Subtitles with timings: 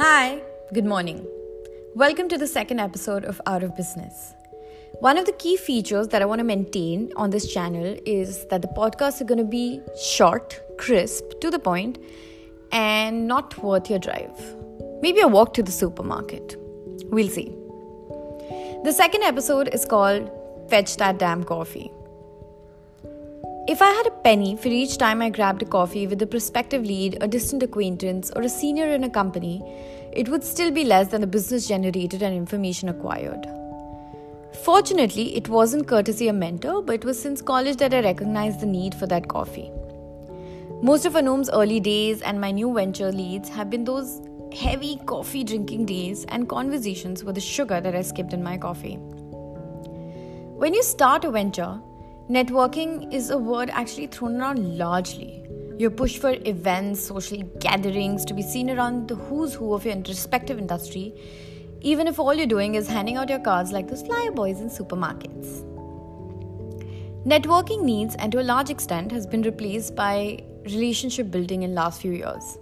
[0.00, 0.40] Hi,
[0.72, 1.26] good morning.
[1.96, 4.32] Welcome to the second episode of Out of Business.
[5.00, 8.62] One of the key features that I want to maintain on this channel is that
[8.62, 11.98] the podcasts are going to be short, crisp, to the point,
[12.70, 14.38] and not worth your drive.
[15.02, 16.54] Maybe a walk to the supermarket.
[17.06, 17.52] We'll see.
[18.84, 20.30] The second episode is called
[20.70, 21.90] Fetch That Damn Coffee.
[23.68, 26.84] If I had a penny for each time I grabbed a coffee with a prospective
[26.84, 29.62] lead, a distant acquaintance, or a senior in a company,
[30.10, 33.46] it would still be less than the business generated and information acquired.
[34.64, 38.66] Fortunately, it wasn't courtesy a mentor, but it was since college that I recognized the
[38.66, 39.70] need for that coffee.
[40.80, 45.44] Most of Anom's early days and my new venture leads have been those heavy coffee
[45.44, 48.94] drinking days and conversations with the sugar that I skipped in my coffee.
[50.56, 51.78] When you start a venture,
[52.30, 55.42] Networking is a word actually thrown around largely.
[55.78, 60.58] You're for events, social gatherings to be seen around the who's who of your respective
[60.58, 61.14] industry,
[61.80, 64.68] even if all you're doing is handing out your cards like those flyer boys in
[64.68, 65.64] supermarkets.
[67.24, 72.02] Networking needs, and to a large extent, has been replaced by relationship building in last
[72.02, 72.58] few years.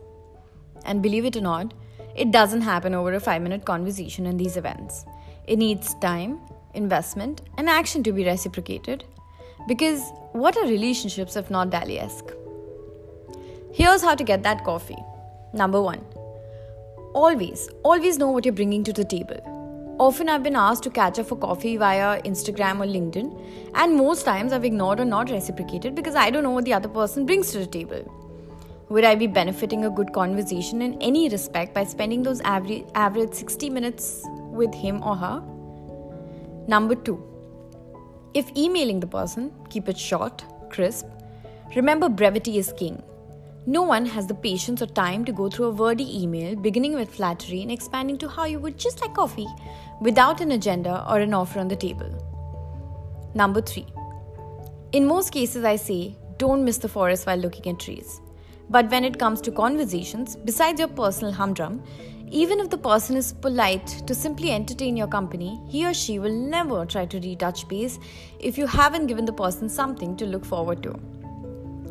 [0.84, 1.74] And believe it or not,
[2.14, 5.04] it doesn't happen over a five minute conversation in these events.
[5.48, 6.38] It needs time,
[6.74, 9.02] investment, and action to be reciprocated
[9.68, 12.30] because what are relationships if not Dali esque?
[13.72, 15.02] Here's how to get that coffee.
[15.52, 16.04] Number one,
[17.14, 19.96] always, always know what you're bringing to the table.
[19.98, 24.24] Often I've been asked to catch up for coffee via Instagram or LinkedIn, and most
[24.24, 27.50] times I've ignored or not reciprocated because I don't know what the other person brings
[27.52, 28.04] to the table.
[28.90, 33.34] Would I be benefiting a good conversation in any respect by spending those average, average
[33.34, 35.42] 60 minutes with him or her?
[36.68, 37.22] Number two,
[38.36, 41.06] if emailing the person, keep it short, crisp.
[41.74, 43.02] Remember, brevity is king.
[43.64, 47.14] No one has the patience or time to go through a wordy email beginning with
[47.14, 49.48] flattery and expanding to how you would just like coffee
[50.02, 52.12] without an agenda or an offer on the table.
[53.34, 53.86] Number three.
[54.92, 58.20] In most cases, I say don't miss the forest while looking at trees.
[58.68, 61.82] But when it comes to conversations, besides your personal humdrum,
[62.28, 66.32] even if the person is polite to simply entertain your company, he or she will
[66.32, 67.98] never try to retouch base
[68.40, 70.98] if you haven't given the person something to look forward to.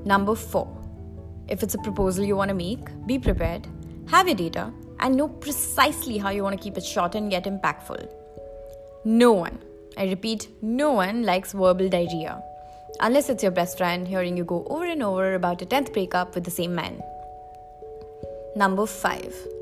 [0.05, 0.67] Number 4.
[1.47, 3.67] If it's a proposal you want to make, be prepared,
[4.07, 7.45] have your data, and know precisely how you want to keep it short and yet
[7.45, 8.09] impactful.
[9.05, 9.59] No one,
[9.97, 12.41] I repeat, no one likes verbal diarrhea.
[12.99, 16.35] Unless it's your best friend hearing you go over and over about a 10th breakup
[16.35, 17.01] with the same man.
[18.55, 19.54] Number 5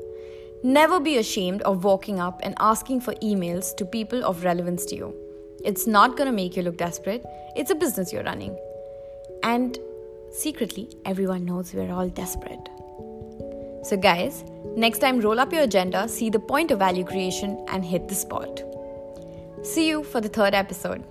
[0.64, 4.96] Never be ashamed of walking up and asking for emails to people of relevance to
[4.96, 5.14] you.
[5.62, 7.22] It's not going to make you look desperate,
[7.54, 8.56] it's a business you're running.
[9.42, 9.78] And
[10.32, 12.66] secretly, everyone knows we're all desperate.
[13.82, 14.42] So, guys,
[14.74, 18.14] next time roll up your agenda, see the point of value creation, and hit the
[18.14, 18.62] spot.
[19.62, 21.04] See you for the third episode.